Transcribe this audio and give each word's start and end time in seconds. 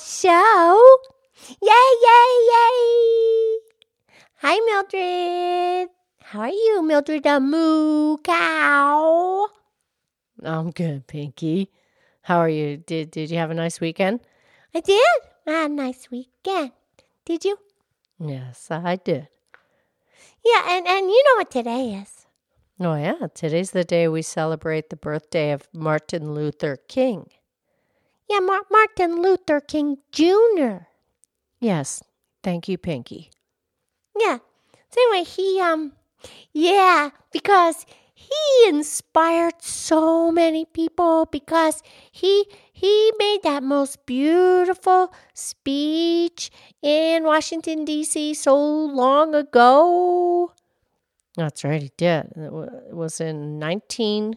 show. 0.00 0.98
Yay, 1.62 1.88
yay, 2.06 2.30
yay. 2.50 3.58
Hi, 4.38 4.58
Mildred. 4.60 5.90
How 6.22 6.40
are 6.40 6.48
you, 6.48 6.82
Mildred 6.82 7.22
the 7.22 7.40
Moo 7.40 8.16
Cow? 8.18 9.48
I'm 10.42 10.70
good, 10.70 11.06
Pinky. 11.06 11.70
How 12.22 12.38
are 12.38 12.48
you? 12.48 12.76
Did 12.78 13.10
Did 13.10 13.30
you 13.30 13.38
have 13.38 13.50
a 13.50 13.54
nice 13.54 13.80
weekend? 13.80 14.20
I 14.74 14.80
did. 14.80 15.20
I 15.46 15.52
had 15.52 15.70
a 15.70 15.74
nice 15.74 16.10
weekend. 16.10 16.72
Did 17.24 17.44
you? 17.44 17.58
Yes, 18.18 18.68
I 18.70 18.96
did. 18.96 19.28
Yeah, 20.44 20.62
and, 20.76 20.86
and 20.86 21.10
you 21.10 21.24
know 21.24 21.36
what 21.38 21.50
today 21.50 21.94
is. 22.02 22.26
Oh 22.78 22.94
yeah, 22.94 23.28
today's 23.34 23.70
the 23.70 23.84
day 23.84 24.06
we 24.08 24.22
celebrate 24.22 24.90
the 24.90 24.96
birthday 24.96 25.52
of 25.52 25.68
Martin 25.72 26.34
Luther 26.34 26.76
King. 26.88 27.30
Yeah, 28.28 28.40
Mar- 28.40 28.66
Martin 28.70 29.22
Luther 29.22 29.60
King 29.60 29.98
Jr. 30.12 30.88
Yes, 31.60 32.02
thank 32.42 32.68
you, 32.68 32.78
Pinky. 32.78 33.30
Yeah. 34.18 34.38
So 34.90 35.00
anyway, 35.00 35.24
he 35.24 35.60
um 35.60 35.92
yeah, 36.52 37.10
because 37.32 37.86
he 38.14 38.68
inspired 38.68 39.60
so 39.60 40.32
many 40.32 40.64
people 40.64 41.26
because 41.30 41.82
he 42.10 42.46
he 42.72 43.12
made 43.18 43.42
that 43.42 43.62
most 43.62 44.06
beautiful 44.06 45.12
speech 45.34 46.50
in 46.82 47.24
Washington 47.24 47.84
D.C. 47.84 48.34
so 48.34 48.56
long 48.56 49.34
ago. 49.34 50.52
That's 51.36 51.62
right, 51.64 51.82
he 51.82 51.90
did. 51.98 52.32
It 52.34 52.50
was 52.94 53.20
in 53.20 53.58
19, 53.58 54.36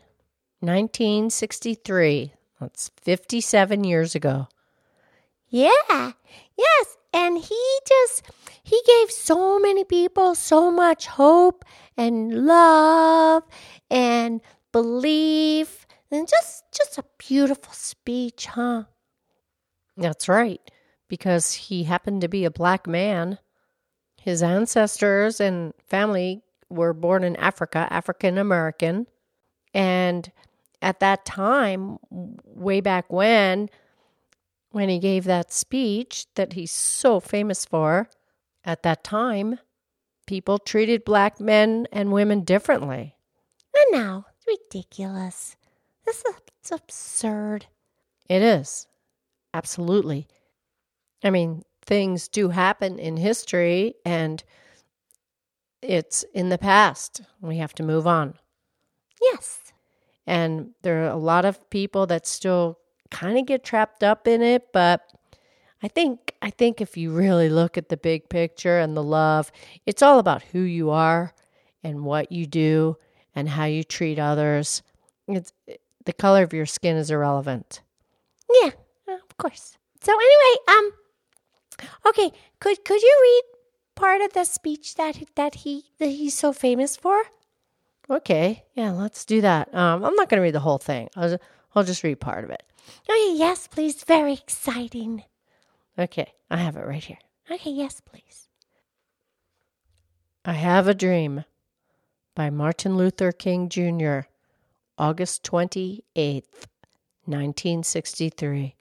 1963. 0.60 2.34
That's 2.60 2.92
57 3.02 3.84
years 3.84 4.16
ago. 4.16 4.48
Yeah. 5.50 6.12
Yes, 6.58 6.98
and 7.14 7.38
he 7.38 7.80
just 7.88 8.24
he 8.62 8.80
gave 8.86 9.12
so 9.12 9.60
many 9.60 9.84
people 9.84 10.36
so 10.36 10.72
much 10.72 11.08
hope 11.08 11.66
and 11.98 12.46
love 12.46 13.44
and 13.90 14.42
belief 14.72 15.88
and 16.12 16.28
just 16.28 16.66
just 16.76 16.98
a 16.98 17.06
beautiful 17.18 17.74
speech, 17.74 18.48
huh? 18.48 18.84
That's 19.98 20.30
right, 20.30 20.62
because 21.08 21.54
he 21.54 21.84
happened 21.84 22.22
to 22.22 22.28
be 22.28 22.46
a 22.46 22.52
black 22.52 22.88
man. 22.88 23.40
His 24.22 24.44
ancestors 24.44 25.40
and 25.40 25.74
family 25.88 26.44
were 26.70 26.94
born 26.94 27.24
in 27.24 27.36
Africa, 27.38 27.88
African 27.90 28.38
American. 28.38 29.08
And 29.74 30.32
at 30.82 31.00
that 31.00 31.26
time, 31.26 31.98
way 32.10 32.82
back 32.82 33.12
when, 33.12 33.70
when 34.72 34.90
he 34.90 35.00
gave 35.00 35.26
that 35.26 35.52
speech 35.52 36.26
that 36.36 36.54
he's 36.54 36.72
so 36.72 37.20
famous 37.20 37.66
for, 37.66 38.10
at 38.64 38.84
that 38.84 39.04
time, 39.04 39.60
people 40.28 40.60
treated 40.60 41.04
black 41.04 41.40
men 41.40 41.88
and 41.92 42.12
women 42.12 42.44
differently. 42.44 43.16
And 43.76 44.00
now, 44.00 44.26
it's 44.36 44.46
ridiculous. 44.48 45.56
This 46.06 46.24
is 46.64 46.72
absurd. 46.72 47.66
It 48.28 48.42
is. 48.42 48.88
Absolutely. 49.54 50.28
I 51.24 51.30
mean, 51.30 51.64
things 51.84 52.28
do 52.28 52.50
happen 52.50 53.00
in 53.00 53.18
history 53.18 53.96
and 54.06 54.44
it's 55.82 56.24
in 56.34 56.50
the 56.50 56.58
past. 56.58 57.22
We 57.42 57.58
have 57.58 57.74
to 57.76 57.84
move 57.84 58.06
on. 58.06 58.36
Yes. 59.22 59.74
And 60.30 60.70
there 60.84 61.04
are 61.04 61.10
a 61.10 61.16
lot 61.16 61.44
of 61.44 61.68
people 61.72 62.06
that 62.06 62.28
still 62.28 62.78
kind 63.10 63.40
of 63.40 63.48
get 63.48 63.64
trapped 63.64 64.04
up 64.04 64.28
in 64.28 64.44
it, 64.44 64.72
but 64.72 65.12
I 65.82 65.88
think 65.88 66.36
I 66.44 66.52
think 66.52 66.82
if 66.82 66.96
you 66.96 67.10
really 67.10 67.50
look 67.50 67.80
at 67.80 67.90
the 67.90 67.98
big 67.98 68.30
picture 68.30 68.78
and 68.78 68.96
the 68.96 69.02
love, 69.02 69.52
it's 69.88 70.04
all 70.04 70.20
about 70.20 70.44
who 70.44 70.60
you 70.60 70.92
are 70.92 71.34
and 71.84 72.06
what 72.06 72.32
you 72.32 72.46
do 72.46 72.96
and 73.34 73.50
how 73.50 73.66
you 73.66 73.84
treat 73.84 74.20
others. 74.20 74.84
It's 75.28 75.52
the 76.06 76.14
color 76.14 76.44
of 76.44 76.54
your 76.54 76.68
skin 76.68 76.96
is 76.96 77.10
irrelevant. 77.10 77.82
Yeah, 78.62 78.70
of 79.08 79.38
course. 79.38 79.80
So 80.00 80.14
anyway, 80.14 80.56
um 80.68 80.92
okay, 82.06 82.32
could 82.60 82.86
could 82.86 83.02
you 83.02 83.20
read 83.24 83.44
part 83.96 84.22
of 84.22 84.34
the 84.34 84.44
speech 84.44 84.94
that 84.94 85.24
that 85.34 85.56
he 85.56 85.86
that 85.98 86.10
he's 86.10 86.38
so 86.38 86.54
famous 86.54 86.96
for? 86.96 87.24
Okay, 88.10 88.64
yeah, 88.74 88.92
let's 88.92 89.24
do 89.24 89.42
that. 89.42 89.74
Um, 89.74 90.04
I'm 90.04 90.16
not 90.16 90.30
going 90.30 90.40
to 90.40 90.44
read 90.44 90.56
the 90.56 90.60
whole 90.60 90.80
thing. 90.80 91.10
I'll 91.16 91.30
just, 91.30 91.44
I'll 91.76 91.84
just 91.84 92.04
read 92.04 92.20
part 92.20 92.44
of 92.44 92.50
it. 92.50 92.64
Okay, 93.08 93.36
yes, 93.36 93.68
please. 93.68 94.04
Very 94.04 94.34
exciting. 94.34 95.24
Okay, 95.98 96.34
I 96.50 96.58
have 96.58 96.76
it 96.76 96.88
right 96.88 97.04
here. 97.04 97.20
Okay, 97.52 97.72
yes, 97.72 98.02
please. 98.02 98.48
I 100.46 100.54
Have 100.54 100.88
a 100.88 100.94
Dream 100.94 101.44
by 102.34 102.50
Martin 102.50 102.96
Luther 102.96 103.32
King 103.32 103.70
Jr., 103.70 104.22
August 104.98 105.44
28th, 105.44 106.02
1963. 107.26 108.76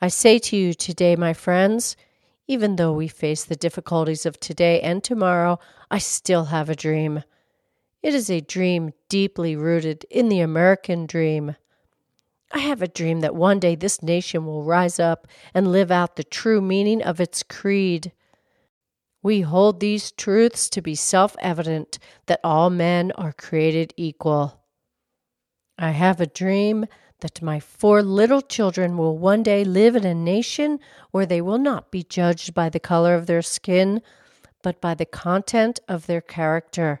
I 0.00 0.08
say 0.08 0.38
to 0.38 0.56
you 0.56 0.74
today, 0.74 1.14
my 1.14 1.32
friends, 1.32 1.96
even 2.48 2.76
though 2.76 2.92
we 2.92 3.06
face 3.06 3.44
the 3.44 3.54
difficulties 3.54 4.26
of 4.26 4.40
today 4.40 4.80
and 4.80 5.04
tomorrow, 5.04 5.60
I 5.90 5.98
still 5.98 6.46
have 6.46 6.68
a 6.68 6.74
dream. 6.74 7.22
It 8.02 8.14
is 8.14 8.28
a 8.28 8.40
dream 8.40 8.92
deeply 9.08 9.54
rooted 9.54 10.04
in 10.10 10.28
the 10.28 10.40
American 10.40 11.06
dream. 11.06 11.54
I 12.50 12.58
have 12.58 12.82
a 12.82 12.88
dream 12.88 13.20
that 13.20 13.34
one 13.34 13.60
day 13.60 13.76
this 13.76 14.02
nation 14.02 14.44
will 14.44 14.64
rise 14.64 14.98
up 14.98 15.28
and 15.54 15.70
live 15.70 15.90
out 15.90 16.16
the 16.16 16.24
true 16.24 16.60
meaning 16.60 17.02
of 17.02 17.20
its 17.20 17.42
creed. 17.42 18.12
We 19.22 19.42
hold 19.42 19.78
these 19.78 20.10
truths 20.10 20.68
to 20.70 20.82
be 20.82 20.96
self 20.96 21.36
evident 21.38 21.98
that 22.26 22.40
all 22.42 22.70
men 22.70 23.12
are 23.12 23.32
created 23.32 23.94
equal. 23.96 24.60
I 25.78 25.90
have 25.90 26.20
a 26.20 26.26
dream 26.26 26.86
that 27.20 27.40
my 27.40 27.60
four 27.60 28.02
little 28.02 28.42
children 28.42 28.98
will 28.98 29.16
one 29.16 29.44
day 29.44 29.62
live 29.64 29.94
in 29.94 30.04
a 30.04 30.14
nation 30.14 30.80
where 31.12 31.24
they 31.24 31.40
will 31.40 31.58
not 31.58 31.92
be 31.92 32.02
judged 32.02 32.52
by 32.52 32.68
the 32.68 32.80
color 32.80 33.14
of 33.14 33.26
their 33.26 33.42
skin, 33.42 34.02
but 34.60 34.80
by 34.80 34.94
the 34.94 35.06
content 35.06 35.78
of 35.86 36.06
their 36.06 36.20
character. 36.20 37.00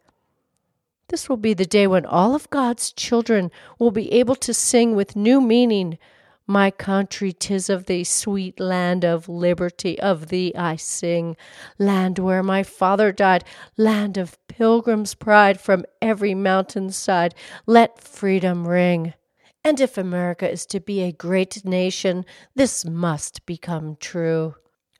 This 1.11 1.27
will 1.27 1.35
be 1.35 1.53
the 1.53 1.65
day 1.65 1.87
when 1.87 2.05
all 2.05 2.35
of 2.35 2.49
God's 2.49 2.93
children 2.93 3.51
will 3.77 3.91
be 3.91 4.13
able 4.13 4.35
to 4.37 4.53
sing 4.53 4.95
with 4.95 5.13
new 5.13 5.41
meaning. 5.41 5.97
My 6.47 6.71
country, 6.71 7.33
'tis 7.33 7.69
of 7.69 7.85
thee, 7.85 8.05
sweet 8.05 8.61
land 8.61 9.03
of 9.03 9.27
liberty, 9.27 9.99
of 9.99 10.29
thee 10.29 10.53
I 10.55 10.77
sing. 10.77 11.35
Land 11.77 12.17
where 12.17 12.41
my 12.41 12.63
father 12.63 13.11
died, 13.11 13.43
land 13.75 14.17
of 14.17 14.37
pilgrim's 14.47 15.13
pride, 15.13 15.59
from 15.59 15.83
every 16.01 16.33
mountain 16.33 16.91
side, 16.91 17.35
let 17.65 17.99
freedom 17.99 18.65
ring. 18.65 19.13
And 19.65 19.81
if 19.81 19.97
America 19.97 20.49
is 20.49 20.65
to 20.67 20.79
be 20.79 21.01
a 21.01 21.11
great 21.11 21.65
nation, 21.65 22.23
this 22.55 22.85
must 22.85 23.45
become 23.45 23.97
true. 23.99 24.55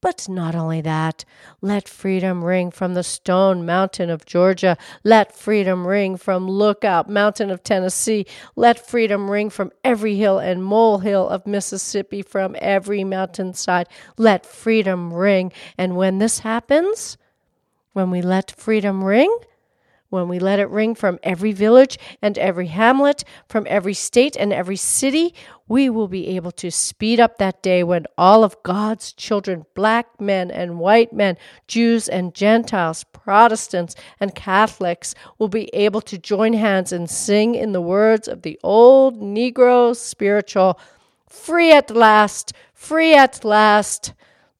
But 0.00 0.28
not 0.28 0.54
only 0.54 0.80
that, 0.82 1.24
let 1.60 1.88
freedom 1.88 2.44
ring 2.44 2.70
from 2.70 2.94
the 2.94 3.02
Stone 3.02 3.66
Mountain 3.66 4.10
of 4.10 4.24
Georgia. 4.24 4.76
Let 5.02 5.36
freedom 5.36 5.86
ring 5.86 6.16
from 6.16 6.48
Lookout 6.48 7.10
Mountain 7.10 7.50
of 7.50 7.64
Tennessee. 7.64 8.24
Let 8.54 8.86
freedom 8.86 9.28
ring 9.28 9.50
from 9.50 9.72
every 9.82 10.14
hill 10.14 10.38
and 10.38 10.64
molehill 10.64 11.28
of 11.28 11.48
Mississippi, 11.48 12.22
from 12.22 12.54
every 12.60 13.02
mountainside. 13.02 13.88
Let 14.16 14.46
freedom 14.46 15.12
ring. 15.12 15.52
And 15.76 15.96
when 15.96 16.18
this 16.18 16.40
happens, 16.40 17.18
when 17.92 18.10
we 18.10 18.22
let 18.22 18.52
freedom 18.52 19.02
ring, 19.02 19.36
when 20.10 20.28
we 20.28 20.38
let 20.38 20.58
it 20.58 20.68
ring 20.70 20.94
from 20.94 21.18
every 21.22 21.52
village 21.52 21.98
and 22.22 22.38
every 22.38 22.68
hamlet, 22.68 23.24
from 23.48 23.66
every 23.68 23.94
state 23.94 24.36
and 24.36 24.52
every 24.52 24.76
city, 24.76 25.34
we 25.68 25.90
will 25.90 26.08
be 26.08 26.28
able 26.28 26.52
to 26.52 26.70
speed 26.70 27.20
up 27.20 27.38
that 27.38 27.62
day 27.62 27.84
when 27.84 28.06
all 28.16 28.42
of 28.42 28.62
God's 28.62 29.12
children, 29.12 29.66
black 29.74 30.20
men 30.20 30.50
and 30.50 30.78
white 30.78 31.12
men, 31.12 31.36
Jews 31.66 32.08
and 32.08 32.34
Gentiles, 32.34 33.04
Protestants 33.12 33.94
and 34.18 34.34
Catholics, 34.34 35.14
will 35.38 35.48
be 35.48 35.68
able 35.74 36.00
to 36.02 36.16
join 36.16 36.54
hands 36.54 36.92
and 36.92 37.10
sing 37.10 37.54
in 37.54 37.72
the 37.72 37.82
words 37.82 38.28
of 38.28 38.42
the 38.42 38.58
old 38.62 39.20
Negro 39.20 39.94
spiritual 39.94 40.78
Free 41.28 41.72
at 41.72 41.90
last, 41.90 42.54
free 42.72 43.14
at 43.14 43.44
last. 43.44 44.14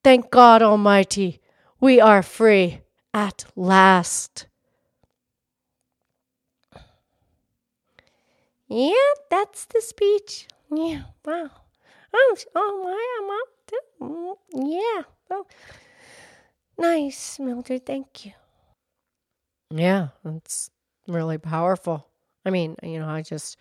Thank 0.04 0.30
God 0.30 0.62
Almighty, 0.62 1.40
we 1.80 2.00
are 2.00 2.22
free 2.22 2.80
at 3.14 3.46
last. 3.56 4.46
Yeah, 8.68 8.92
that's 9.30 9.64
the 9.66 9.80
speech. 9.80 10.46
Yeah, 10.70 11.02
wow. 11.24 11.50
Oh, 12.12 12.36
oh 12.54 12.80
my, 12.84 13.26
mom. 14.00 14.10
Mm, 14.10 14.36
yeah. 14.54 15.02
Oh. 15.30 15.46
Nice, 16.78 17.38
Mildred. 17.38 17.86
Thank 17.86 18.26
you. 18.26 18.32
Yeah, 19.70 20.08
it's 20.24 20.70
really 21.06 21.38
powerful. 21.38 22.06
I 22.44 22.50
mean, 22.50 22.76
you 22.82 22.98
know, 22.98 23.08
I 23.08 23.22
just 23.22 23.56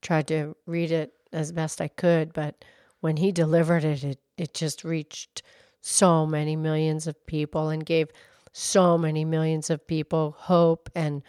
tried 0.00 0.26
to 0.28 0.56
read 0.66 0.90
it 0.90 1.12
as 1.32 1.52
best 1.52 1.80
I 1.80 1.88
could, 1.88 2.32
but 2.32 2.64
when 3.00 3.16
he 3.16 3.32
delivered 3.32 3.84
it, 3.84 4.04
it, 4.04 4.18
it 4.36 4.54
just 4.54 4.84
reached 4.84 5.42
so 5.80 6.26
many 6.26 6.56
millions 6.56 7.06
of 7.06 7.26
people 7.26 7.68
and 7.68 7.84
gave 7.84 8.08
so 8.52 8.96
many 8.98 9.24
millions 9.24 9.70
of 9.70 9.86
people 9.86 10.36
hope 10.38 10.88
and 10.94 11.22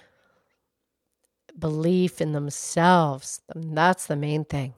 belief 1.57 2.21
in 2.21 2.31
themselves. 2.31 3.41
That's 3.55 4.07
the 4.07 4.15
main 4.15 4.45
thing. 4.45 4.73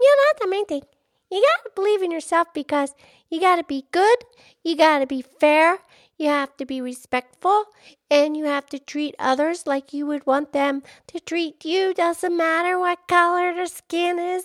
Yeah, 0.00 0.08
that's 0.26 0.44
the 0.44 0.50
main 0.50 0.66
thing. 0.66 0.82
You 1.30 1.40
gotta 1.40 1.74
believe 1.74 2.02
in 2.02 2.10
yourself 2.10 2.48
because 2.52 2.94
you 3.28 3.40
gotta 3.40 3.64
be 3.64 3.86
good, 3.92 4.18
you 4.64 4.76
gotta 4.76 5.06
be 5.06 5.22
fair, 5.22 5.78
you 6.18 6.28
have 6.28 6.56
to 6.56 6.66
be 6.66 6.80
respectful, 6.80 7.66
and 8.10 8.36
you 8.36 8.46
have 8.46 8.66
to 8.66 8.78
treat 8.78 9.14
others 9.18 9.66
like 9.66 9.92
you 9.92 10.06
would 10.06 10.26
want 10.26 10.52
them 10.52 10.82
to 11.06 11.20
treat 11.20 11.64
you. 11.64 11.94
Doesn't 11.94 12.36
matter 12.36 12.78
what 12.78 13.06
color 13.06 13.54
their 13.54 13.66
skin 13.66 14.18
is. 14.18 14.44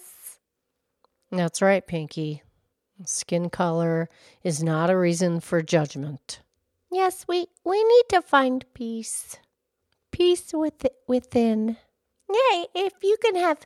That's 1.32 1.62
right, 1.62 1.86
Pinky. 1.86 2.44
Skin 3.04 3.50
color 3.50 4.10
is 4.44 4.64
not 4.64 4.90
a 4.90 4.98
reason 4.98 5.40
for 5.40 5.62
judgment. 5.62 6.40
Yes, 6.92 7.26
we, 7.28 7.48
we 7.66 7.84
need 7.84 8.04
to 8.10 8.22
find 8.22 8.64
peace 8.74 9.38
peace 10.16 10.54
with, 10.54 10.88
within. 11.08 11.76
Yeah, 12.30 12.64
if 12.74 12.94
you 13.04 13.18
can 13.22 13.36
have 13.36 13.60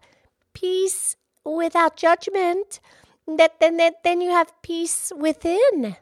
peace 0.54 1.16
without 1.46 1.96
judgment, 1.96 2.80
that 3.28 3.60
then 3.60 3.78
that, 3.78 4.04
then 4.04 4.20
you 4.20 4.32
have 4.32 4.52
peace 4.64 5.12
within. 5.16 5.96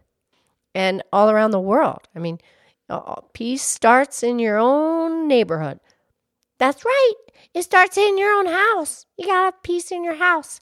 And 0.73 1.03
all 1.11 1.29
around 1.29 1.51
the 1.51 1.59
world. 1.59 2.07
I 2.15 2.19
mean, 2.19 2.39
peace 3.33 3.61
starts 3.61 4.23
in 4.23 4.39
your 4.39 4.57
own 4.57 5.27
neighborhood. 5.27 5.81
That's 6.59 6.85
right. 6.85 7.13
It 7.53 7.63
starts 7.63 7.97
in 7.97 8.17
your 8.17 8.31
own 8.31 8.47
house. 8.47 9.05
You 9.17 9.25
got 9.25 9.37
to 9.37 9.45
have 9.45 9.63
peace 9.63 9.91
in 9.91 10.03
your 10.03 10.15
house. 10.15 10.61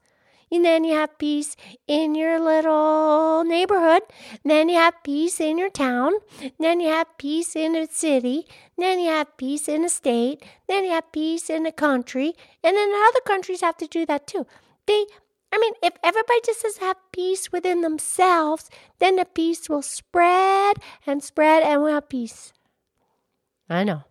And 0.52 0.64
then 0.64 0.84
you 0.84 0.94
have 0.94 1.18
peace 1.18 1.56
in 1.88 2.16
your 2.16 2.40
little 2.40 3.44
neighborhood. 3.44 4.04
Then 4.44 4.70
you 4.70 4.76
have 4.76 5.04
peace 5.04 5.40
in 5.40 5.58
your 5.58 5.70
town. 5.70 6.14
Then 6.60 6.80
you 6.80 6.90
have 6.90 7.18
peace 7.18 7.56
in 7.56 7.76
a 7.76 7.88
city. 7.88 8.48
Then 8.78 9.00
you 9.00 9.10
have 9.10 9.38
peace 9.38 9.68
in 9.68 9.84
a 9.84 9.90
state. 9.90 10.44
Then 10.68 10.86
you 10.86 10.92
have 10.92 11.12
peace 11.12 11.50
in 11.50 11.66
a 11.66 11.72
country. 11.72 12.34
And 12.64 12.76
then 12.76 12.92
other 12.94 13.22
countries 13.26 13.62
have 13.62 13.78
to 13.78 13.88
do 13.88 14.06
that 14.06 14.28
too. 14.28 14.46
They, 14.86 15.06
I 15.52 15.58
mean, 15.58 15.74
if 15.82 15.94
everybody 16.04 16.40
just 16.46 16.64
has 16.64 16.78
have 16.78 16.98
peace 17.12 17.52
within 17.52 17.82
themselves, 17.82 18.70
then 19.00 19.16
the 19.16 19.26
peace 19.26 19.68
will 19.68 19.82
spread 19.82 20.78
and 21.08 21.24
spread 21.24 21.64
and 21.64 21.82
we'll 21.82 21.94
have 21.94 22.10
peace. 22.10 22.54
I 23.70 23.84
know. 23.84 24.04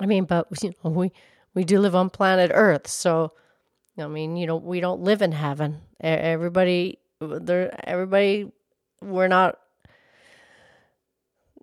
I 0.00 0.06
mean, 0.06 0.24
but 0.24 0.48
you 0.62 0.72
know, 0.82 0.90
we 0.90 1.12
we 1.54 1.64
do 1.64 1.78
live 1.78 1.94
on 1.94 2.10
planet 2.10 2.50
Earth, 2.52 2.88
so 2.88 3.32
I 3.98 4.06
mean, 4.08 4.36
you 4.36 4.46
know, 4.46 4.56
we 4.56 4.80
don't 4.80 5.02
live 5.02 5.22
in 5.22 5.32
heaven. 5.32 5.80
Everybody, 6.00 6.98
there, 7.20 7.74
everybody, 7.88 8.50
we're 9.00 9.28
not. 9.28 9.58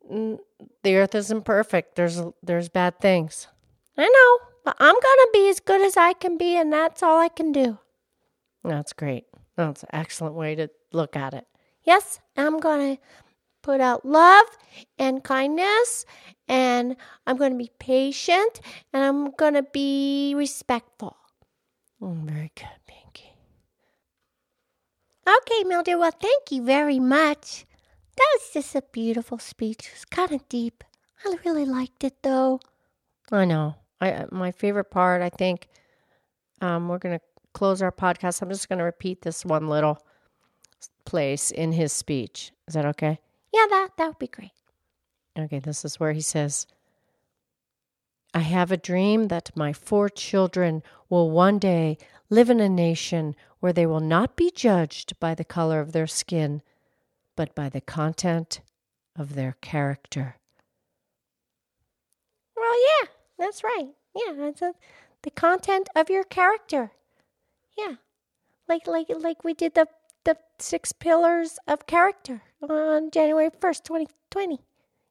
The 0.10 0.95
earth 0.95 1.16
isn't 1.16 1.44
perfect. 1.44 1.95
There's 1.95 2.22
there's 2.42 2.69
bad 2.69 3.00
things. 3.00 3.48
I 3.98 4.07
know, 4.07 4.48
but 4.63 4.75
I'm 4.80 4.95
gonna 4.95 5.31
be 5.33 5.50
as 5.50 5.60
good 5.60 5.81
as 5.81 5.98
I 5.98 6.13
can 6.13 6.38
be, 6.38 6.56
and 6.56 6.72
that's 6.72 7.04
all 7.04 7.19
I 7.19 7.30
can 7.30 7.51
do. 7.51 7.78
That's 8.63 8.94
great. 8.94 9.25
That's 9.57 9.83
an 9.83 9.89
excellent 9.94 10.36
way 10.36 10.56
to 10.56 10.69
look 10.94 11.16
at 11.16 11.33
it. 11.33 11.45
Yes, 11.83 12.19
I'm 12.38 12.60
gonna 12.60 12.98
put 13.62 13.81
out 13.81 14.06
love 14.06 14.45
and 14.98 15.24
kindness, 15.24 16.06
and 16.48 16.95
I'm 17.28 17.38
gonna 17.38 17.56
be 17.56 17.72
patient, 17.80 18.62
and 18.94 19.04
I'm 19.04 19.31
gonna 19.31 19.63
be 19.63 20.33
respectful. 20.35 21.18
Oh, 22.01 22.17
very 22.23 22.51
good, 22.55 22.67
Pinky. 22.87 23.35
Okay, 25.27 25.63
Mildred. 25.65 25.99
Well, 25.99 26.11
thank 26.11 26.51
you 26.51 26.63
very 26.63 26.99
much. 26.99 27.65
That 28.17 28.27
was 28.33 28.49
just 28.53 28.75
a 28.75 28.81
beautiful 28.91 29.37
speech. 29.37 29.87
It 29.87 29.93
was 29.93 30.05
kind 30.05 30.31
of 30.31 30.47
deep. 30.49 30.83
I 31.23 31.35
really 31.45 31.65
liked 31.65 32.03
it, 32.03 32.15
though. 32.23 32.59
I 33.31 33.45
know. 33.45 33.75
I 34.01 34.11
uh, 34.11 34.25
my 34.31 34.51
favorite 34.51 34.89
part. 34.89 35.21
I 35.21 35.29
think 35.29 35.67
um, 36.59 36.89
we're 36.89 36.97
gonna 36.97 37.21
close 37.53 37.81
our 37.81 37.91
podcast. 37.91 38.41
I'm 38.41 38.49
just 38.49 38.67
gonna 38.67 38.83
repeat 38.83 39.21
this 39.21 39.45
one 39.45 39.67
little 39.67 40.03
place 41.05 41.51
in 41.51 41.71
his 41.71 41.93
speech. 41.93 42.51
Is 42.67 42.73
that 42.73 42.85
okay? 42.87 43.19
Yeah, 43.53 43.67
that 43.69 43.89
that 43.97 44.07
would 44.07 44.19
be 44.19 44.27
great. 44.27 44.51
Okay, 45.37 45.59
this 45.59 45.85
is 45.85 45.99
where 45.99 46.11
he 46.13 46.21
says. 46.21 46.65
I 48.33 48.40
have 48.40 48.71
a 48.71 48.78
dream 48.78 49.28
that 49.28 49.56
my 49.56 49.73
four 49.73 50.07
children 50.07 50.83
will 51.09 51.30
one 51.30 51.59
day 51.59 51.97
live 52.30 52.50
in 52.50 52.59
a 52.61 52.69
nation 52.69 53.35
where 53.59 53.73
they 53.73 53.85
will 53.85 54.00
not 54.00 54.35
be 54.35 54.52
judged 54.52 55.19
by 55.19 55.35
the 55.35 55.44
color 55.44 55.81
of 55.81 55.92
their 55.92 56.07
skin, 56.07 56.61
but 57.35 57.54
by 57.54 57.68
the 57.68 57.81
content 57.81 58.61
of 59.18 59.35
their 59.35 59.57
character. 59.61 60.38
Well, 62.56 62.76
yeah, 62.80 63.07
that's 63.38 63.64
right. 63.64 63.90
Yeah, 64.16 64.33
that's 64.38 64.61
a, 64.61 64.73
the 65.23 65.31
content 65.31 65.90
of 65.95 66.09
your 66.09 66.23
character. 66.23 66.92
Yeah, 67.78 67.95
like 68.68 68.88
like 68.88 69.07
like 69.09 69.44
we 69.44 69.54
did 69.54 69.73
the 69.76 69.88
the 70.23 70.38
six 70.59 70.92
pillars 70.92 71.57
of 71.68 71.85
character 71.85 72.44
on 72.61 73.11
January 73.11 73.50
first, 73.59 73.83
twenty 73.83 74.07
twenty. 74.30 74.59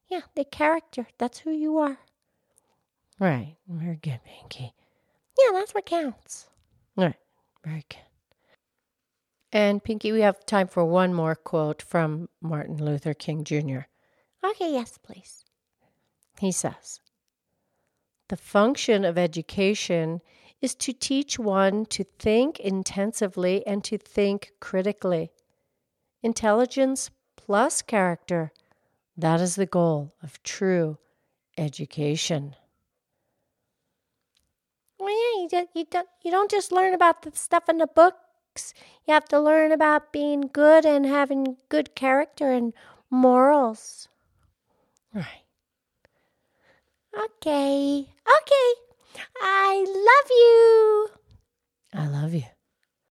Yeah, 0.09 0.21
the 0.35 0.45
character. 0.45 1.07
That's 1.17 1.39
who 1.39 1.51
you 1.51 1.77
are. 1.77 1.99
Right. 3.21 3.55
Very 3.67 3.97
good, 3.97 4.19
Pinky. 4.25 4.73
Yeah, 5.37 5.51
that's 5.53 5.75
what 5.75 5.85
counts. 5.85 6.49
All 6.97 7.05
right. 7.05 7.15
Very 7.63 7.85
good. 7.87 7.99
And 9.51 9.83
Pinky, 9.83 10.11
we 10.11 10.21
have 10.21 10.43
time 10.47 10.67
for 10.67 10.83
one 10.83 11.13
more 11.13 11.35
quote 11.35 11.83
from 11.83 12.29
Martin 12.41 12.83
Luther 12.83 13.13
King 13.13 13.43
Jr. 13.43 13.81
Okay, 14.43 14.71
yes, 14.73 14.97
please. 14.97 15.45
He 16.39 16.51
says, 16.51 16.99
The 18.29 18.37
function 18.37 19.05
of 19.05 19.19
education 19.19 20.21
is 20.59 20.73
to 20.75 20.91
teach 20.91 21.37
one 21.37 21.85
to 21.87 22.03
think 22.17 22.59
intensively 22.59 23.65
and 23.67 23.83
to 23.83 23.99
think 23.99 24.53
critically. 24.59 25.31
Intelligence 26.23 27.11
plus 27.35 27.83
character, 27.83 28.51
that 29.15 29.39
is 29.41 29.57
the 29.57 29.67
goal 29.67 30.15
of 30.23 30.41
true 30.41 30.97
education 31.55 32.55
just, 35.51 35.67
you 35.75 35.85
don't 35.89 36.07
you 36.23 36.31
don't 36.31 36.49
just 36.49 36.71
learn 36.71 36.93
about 36.93 37.21
the 37.21 37.31
stuff 37.33 37.69
in 37.69 37.77
the 37.77 37.87
books. 37.87 38.73
You 39.07 39.13
have 39.13 39.25
to 39.29 39.39
learn 39.39 39.71
about 39.71 40.11
being 40.11 40.49
good 40.51 40.85
and 40.85 41.05
having 41.05 41.57
good 41.69 41.95
character 41.95 42.51
and 42.51 42.73
morals. 43.09 44.07
Right. 45.13 45.43
Okay. 47.17 47.99
Okay. 47.99 48.71
I 49.41 49.85
love 49.87 50.29
you. 50.29 51.09
I 51.93 52.07
love 52.07 52.33
you. 52.33 52.60